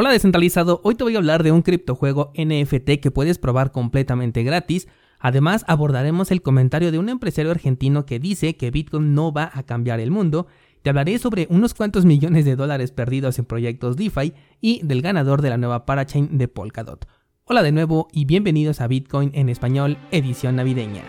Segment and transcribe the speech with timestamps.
[0.00, 4.42] Hola descentralizado, hoy te voy a hablar de un criptojuego NFT que puedes probar completamente
[4.42, 4.88] gratis.
[5.18, 9.62] Además abordaremos el comentario de un empresario argentino que dice que Bitcoin no va a
[9.64, 10.46] cambiar el mundo.
[10.80, 14.32] Te hablaré sobre unos cuantos millones de dólares perdidos en proyectos DeFi
[14.62, 17.06] y del ganador de la nueva parachain de Polkadot.
[17.44, 21.02] Hola de nuevo y bienvenidos a Bitcoin en español, edición navideña.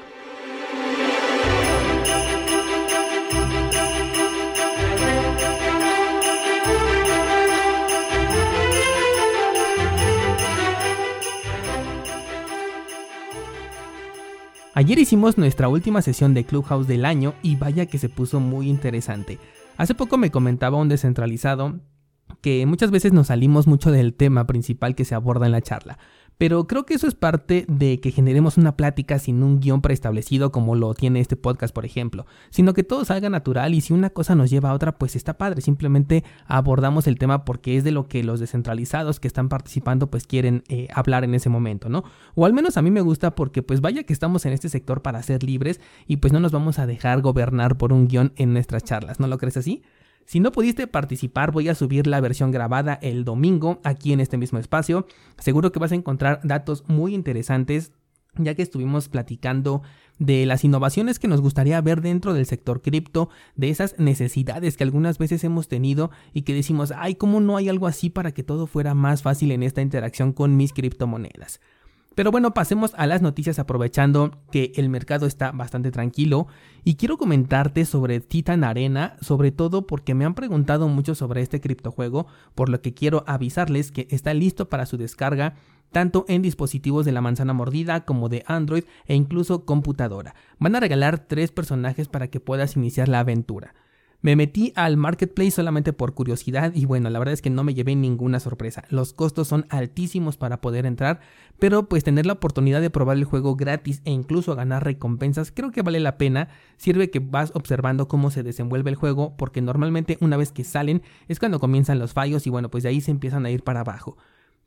[14.73, 18.69] Ayer hicimos nuestra última sesión de Clubhouse del año y vaya que se puso muy
[18.69, 19.37] interesante.
[19.75, 21.81] Hace poco me comentaba un descentralizado
[22.39, 25.99] que muchas veces nos salimos mucho del tema principal que se aborda en la charla.
[26.41, 30.51] Pero creo que eso es parte de que generemos una plática sin un guion preestablecido
[30.51, 34.09] como lo tiene este podcast, por ejemplo, sino que todo salga natural y si una
[34.09, 37.91] cosa nos lleva a otra, pues está padre, simplemente abordamos el tema porque es de
[37.91, 42.05] lo que los descentralizados que están participando pues quieren eh, hablar en ese momento, ¿no?
[42.33, 45.03] O al menos a mí me gusta porque pues vaya que estamos en este sector
[45.03, 48.53] para ser libres y pues no nos vamos a dejar gobernar por un guion en
[48.53, 49.83] nuestras charlas, ¿no lo crees así?
[50.31, 54.37] Si no pudiste participar, voy a subir la versión grabada el domingo aquí en este
[54.37, 55.05] mismo espacio.
[55.37, 57.91] Seguro que vas a encontrar datos muy interesantes
[58.37, 59.81] ya que estuvimos platicando
[60.19, 64.85] de las innovaciones que nos gustaría ver dentro del sector cripto, de esas necesidades que
[64.85, 68.43] algunas veces hemos tenido y que decimos, ay, ¿cómo no hay algo así para que
[68.43, 71.59] todo fuera más fácil en esta interacción con mis criptomonedas?
[72.13, 76.47] Pero bueno, pasemos a las noticias aprovechando que el mercado está bastante tranquilo
[76.83, 81.61] y quiero comentarte sobre Titan Arena, sobre todo porque me han preguntado mucho sobre este
[81.61, 85.55] criptojuego, por lo que quiero avisarles que está listo para su descarga
[85.91, 90.35] tanto en dispositivos de la manzana mordida como de Android e incluso computadora.
[90.59, 93.73] Van a regalar tres personajes para que puedas iniciar la aventura.
[94.23, 97.73] Me metí al marketplace solamente por curiosidad y bueno, la verdad es que no me
[97.73, 98.83] llevé ninguna sorpresa.
[98.89, 101.21] Los costos son altísimos para poder entrar,
[101.57, 105.71] pero pues tener la oportunidad de probar el juego gratis e incluso ganar recompensas creo
[105.71, 106.49] que vale la pena.
[106.77, 111.01] Sirve que vas observando cómo se desenvuelve el juego porque normalmente una vez que salen
[111.27, 113.79] es cuando comienzan los fallos y bueno, pues de ahí se empiezan a ir para
[113.79, 114.17] abajo.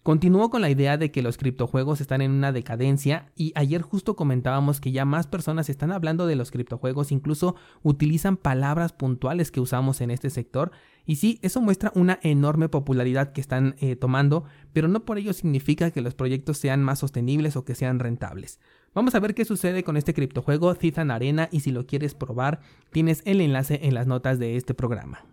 [0.04, 4.16] Continúo con la idea de que los criptojuegos están en una decadencia y ayer justo
[4.16, 9.60] comentábamos que ya más personas están hablando de los criptojuegos, incluso utilizan palabras puntuales que
[9.60, 10.72] usamos en este sector
[11.06, 14.44] y sí, eso muestra una enorme popularidad que están eh, tomando,
[14.74, 18.60] pero no por ello significa que los proyectos sean más sostenibles o que sean rentables.
[18.92, 22.60] Vamos a ver qué sucede con este criptojuego Titan Arena y si lo quieres probar,
[22.92, 25.24] tienes el enlace en las notas de este programa.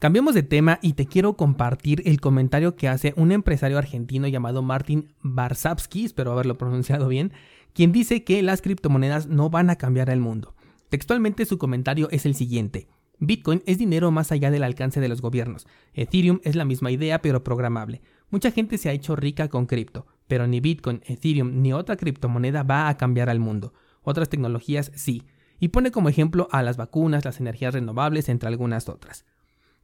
[0.00, 4.62] Cambiamos de tema y te quiero compartir el comentario que hace un empresario argentino llamado
[4.62, 7.34] Martin Barsavsky, espero haberlo pronunciado bien,
[7.74, 10.54] quien dice que las criptomonedas no van a cambiar el mundo.
[10.88, 12.88] Textualmente su comentario es el siguiente.
[13.18, 15.66] Bitcoin es dinero más allá del alcance de los gobiernos.
[15.92, 18.00] Ethereum es la misma idea pero programable.
[18.30, 22.62] Mucha gente se ha hecho rica con cripto, pero ni Bitcoin, Ethereum ni otra criptomoneda
[22.62, 23.74] va a cambiar al mundo.
[24.00, 25.24] Otras tecnologías sí.
[25.58, 29.26] Y pone como ejemplo a las vacunas, las energías renovables, entre algunas otras.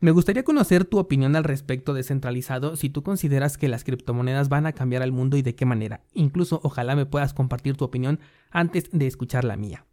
[0.07, 4.65] Me gustaría conocer tu opinión al respecto descentralizado si tú consideras que las criptomonedas van
[4.65, 6.05] a cambiar al mundo y de qué manera.
[6.15, 8.21] Incluso ojalá me puedas compartir tu opinión
[8.53, 9.85] antes de escuchar la mía.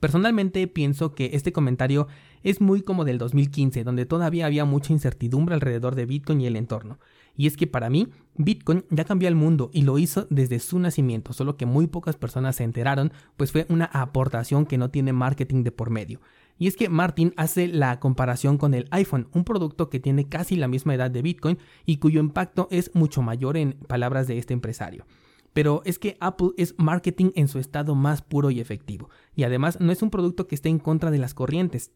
[0.00, 2.06] Personalmente pienso que este comentario
[2.42, 6.56] es muy como del 2015, donde todavía había mucha incertidumbre alrededor de Bitcoin y el
[6.56, 6.98] entorno.
[7.36, 10.78] Y es que para mí, Bitcoin ya cambió el mundo y lo hizo desde su
[10.78, 15.12] nacimiento, solo que muy pocas personas se enteraron, pues fue una aportación que no tiene
[15.12, 16.20] marketing de por medio.
[16.58, 20.56] Y es que Martin hace la comparación con el iPhone, un producto que tiene casi
[20.56, 24.54] la misma edad de Bitcoin y cuyo impacto es mucho mayor en palabras de este
[24.54, 25.06] empresario.
[25.52, 29.80] Pero es que Apple es marketing en su estado más puro y efectivo, y además
[29.80, 31.92] no es un producto que esté en contra de las corrientes,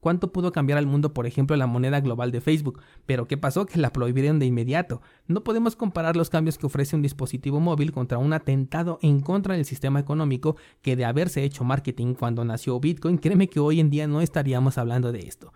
[0.00, 2.80] ¿Cuánto pudo cambiar al mundo, por ejemplo, la moneda global de Facebook?
[3.04, 3.66] Pero ¿qué pasó?
[3.66, 5.02] Que la prohibieron de inmediato.
[5.26, 9.54] No podemos comparar los cambios que ofrece un dispositivo móvil contra un atentado en contra
[9.54, 13.90] del sistema económico que de haberse hecho marketing cuando nació Bitcoin, créeme que hoy en
[13.90, 15.52] día no estaríamos hablando de esto.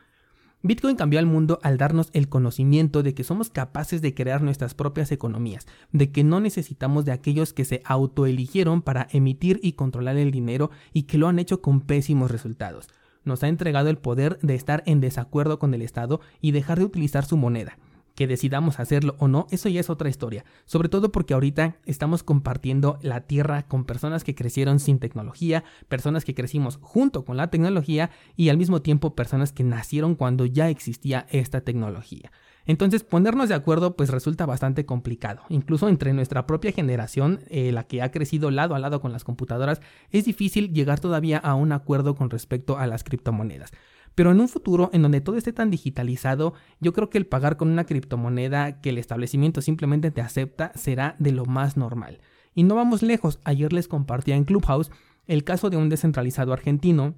[0.67, 4.73] Bitcoin cambió al mundo al darnos el conocimiento de que somos capaces de crear nuestras
[4.73, 10.17] propias economías, de que no necesitamos de aquellos que se autoeligieron para emitir y controlar
[10.17, 12.89] el dinero y que lo han hecho con pésimos resultados
[13.25, 16.85] nos ha entregado el poder de estar en desacuerdo con el Estado y dejar de
[16.85, 17.79] utilizar su moneda.
[18.15, 20.45] Que decidamos hacerlo o no, eso ya es otra historia.
[20.67, 26.25] Sobre todo porque ahorita estamos compartiendo la tierra con personas que crecieron sin tecnología, personas
[26.25, 30.69] que crecimos junto con la tecnología y al mismo tiempo personas que nacieron cuando ya
[30.69, 32.31] existía esta tecnología.
[32.67, 35.43] Entonces ponernos de acuerdo pues resulta bastante complicado.
[35.49, 39.25] Incluso entre nuestra propia generación, eh, la que ha crecido lado a lado con las
[39.25, 39.81] computadoras,
[40.11, 43.73] es difícil llegar todavía a un acuerdo con respecto a las criptomonedas.
[44.15, 47.57] Pero en un futuro en donde todo esté tan digitalizado, yo creo que el pagar
[47.57, 52.21] con una criptomoneda que el establecimiento simplemente te acepta será de lo más normal.
[52.55, 54.91] Y no vamos lejos, ayer les compartía en Clubhouse
[55.27, 57.15] el caso de un descentralizado argentino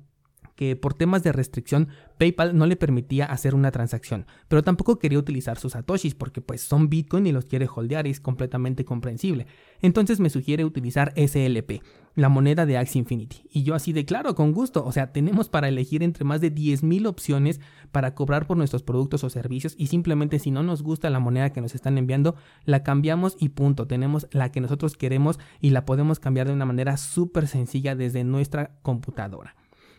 [0.56, 1.88] que por temas de restricción
[2.18, 6.62] PayPal no le permitía hacer una transacción, pero tampoco quería utilizar sus satoshis porque pues
[6.62, 9.46] son Bitcoin y los quiere holdear y es completamente comprensible.
[9.82, 11.82] Entonces me sugiere utilizar SLP,
[12.14, 13.42] la moneda de Axie Infinity.
[13.50, 16.52] Y yo así de claro, con gusto, o sea, tenemos para elegir entre más de
[16.52, 17.60] 10.000 opciones
[17.92, 21.50] para cobrar por nuestros productos o servicios y simplemente si no nos gusta la moneda
[21.50, 25.84] que nos están enviando, la cambiamos y punto, tenemos la que nosotros queremos y la
[25.84, 29.54] podemos cambiar de una manera súper sencilla desde nuestra computadora.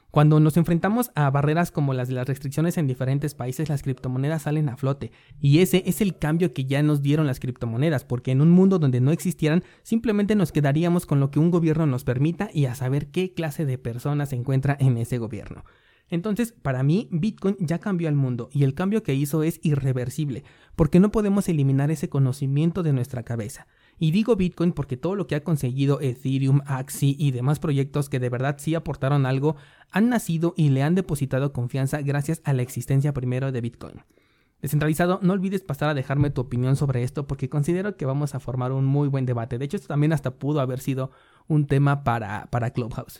[0.10, 4.44] Cuando nos enfrentamos a barreras como las de las restricciones en diferentes países, las criptomonedas
[4.44, 5.12] salen a flote.
[5.42, 8.80] Y ese es el cambio que ya nos dieron las criptomonedas, porque en un mundo
[8.80, 12.76] donde no existieran, simplemente nos quedaríamos con lo que un gobierno nos permita y a
[12.76, 15.66] saber qué clase de personas se encuentra en ese gobierno.
[16.10, 20.46] Entonces, para mí, Bitcoin ya cambió al mundo y el cambio que hizo es irreversible,
[20.78, 23.68] porque no podemos eliminar ese conocimiento de nuestra cabeza.
[24.00, 28.20] Y digo Bitcoin porque todo lo que ha conseguido Ethereum, Axie y demás proyectos que
[28.20, 29.56] de verdad sí aportaron algo
[29.92, 34.04] han nacido y le han depositado confianza gracias a la existencia primero de Bitcoin.
[34.62, 38.40] Descentralizado, no olvides pasar a dejarme tu opinión sobre esto porque considero que vamos a
[38.40, 39.58] formar un muy buen debate.
[39.58, 41.12] De hecho, esto también hasta pudo haber sido
[41.48, 43.20] un tema para, para Clubhouse.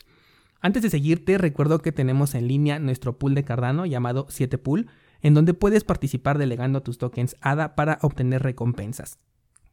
[0.60, 4.88] Antes de seguirte, recuerdo que tenemos en línea nuestro pool de Cardano llamado 7pool,
[5.22, 9.18] en donde puedes participar delegando tus tokens ADA para obtener recompensas.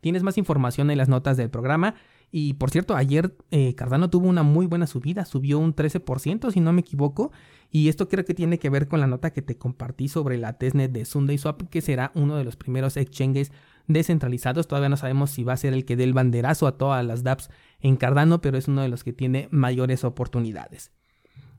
[0.05, 1.95] Tienes más información en las notas del programa.
[2.29, 6.59] Y por cierto, ayer eh, Cardano tuvo una muy buena subida, subió un 13% si
[6.59, 7.31] no me equivoco.
[7.71, 10.59] Y esto creo que tiene que ver con la nota que te compartí sobre la
[10.59, 13.51] testnet de SundaySwap, que será uno de los primeros exchanges
[13.87, 14.67] descentralizados.
[14.67, 17.23] Todavía no sabemos si va a ser el que dé el banderazo a todas las
[17.23, 17.49] dApps
[17.79, 20.91] en Cardano, pero es uno de los que tiene mayores oportunidades.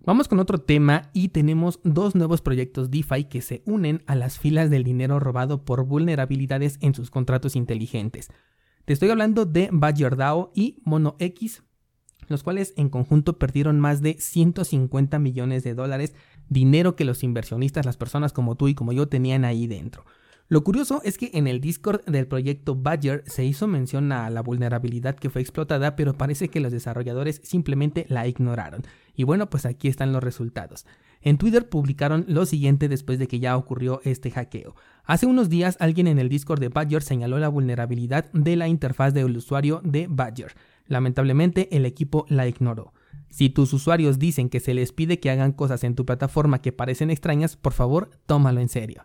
[0.06, 4.38] Vamos con otro tema y tenemos dos nuevos proyectos DeFi que se unen a las
[4.38, 8.28] filas del dinero robado por vulnerabilidades en sus contratos inteligentes.
[8.84, 11.64] Te estoy hablando de BadgerDAO y MonoX,
[12.28, 16.14] los cuales en conjunto perdieron más de 150 millones de dólares,
[16.48, 20.04] dinero que los inversionistas, las personas como tú y como yo tenían ahí dentro.
[20.48, 24.42] Lo curioso es que en el Discord del proyecto Badger se hizo mención a la
[24.42, 28.82] vulnerabilidad que fue explotada, pero parece que los desarrolladores simplemente la ignoraron.
[29.16, 30.86] Y bueno, pues aquí están los resultados.
[31.20, 34.76] En Twitter publicaron lo siguiente después de que ya ocurrió este hackeo.
[35.02, 39.12] Hace unos días alguien en el Discord de Badger señaló la vulnerabilidad de la interfaz
[39.14, 40.54] del usuario de Badger.
[40.86, 42.92] Lamentablemente el equipo la ignoró.
[43.30, 46.70] Si tus usuarios dicen que se les pide que hagan cosas en tu plataforma que
[46.70, 49.04] parecen extrañas, por favor, tómalo en serio.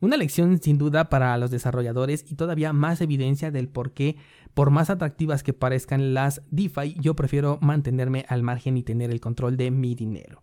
[0.00, 4.16] Una lección sin duda para los desarrolladores y todavía más evidencia del por qué,
[4.54, 9.20] por más atractivas que parezcan las DeFi, yo prefiero mantenerme al margen y tener el
[9.20, 10.42] control de mi dinero.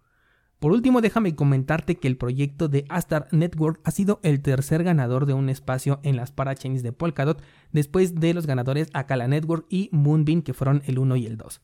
[0.59, 5.25] Por último, déjame comentarte que el proyecto de Astar Network ha sido el tercer ganador
[5.25, 9.89] de un espacio en las parachains de Polkadot después de los ganadores Akala Network y
[9.91, 11.61] Moonbeam que fueron el 1 y el 2.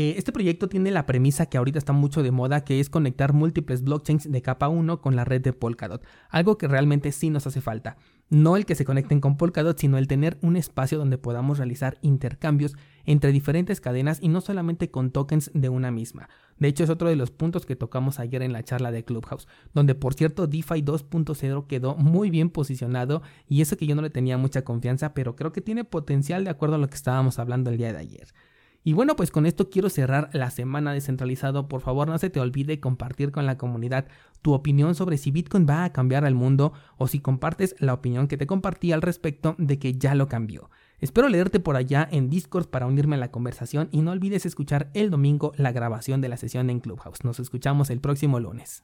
[0.00, 3.32] Eh, este proyecto tiene la premisa que ahorita está mucho de moda, que es conectar
[3.32, 7.48] múltiples blockchains de capa 1 con la red de Polkadot, algo que realmente sí nos
[7.48, 7.96] hace falta.
[8.30, 11.98] No el que se conecten con Polkadot, sino el tener un espacio donde podamos realizar
[12.00, 16.28] intercambios entre diferentes cadenas y no solamente con tokens de una misma.
[16.60, 19.48] De hecho, es otro de los puntos que tocamos ayer en la charla de Clubhouse,
[19.74, 24.10] donde por cierto DeFi 2.0 quedó muy bien posicionado y eso que yo no le
[24.10, 27.70] tenía mucha confianza, pero creo que tiene potencial de acuerdo a lo que estábamos hablando
[27.70, 28.28] el día de ayer.
[28.84, 31.68] Y bueno, pues con esto quiero cerrar la semana descentralizado.
[31.68, 34.06] Por favor, no se te olvide compartir con la comunidad
[34.40, 38.28] tu opinión sobre si Bitcoin va a cambiar al mundo o si compartes la opinión
[38.28, 40.70] que te compartí al respecto de que ya lo cambió.
[41.00, 44.90] Espero leerte por allá en Discord para unirme a la conversación y no olvides escuchar
[44.94, 47.24] el domingo la grabación de la sesión en Clubhouse.
[47.24, 48.76] Nos escuchamos el próximo lunes.